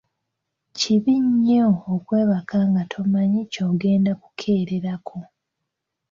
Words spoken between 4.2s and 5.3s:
kukeererako.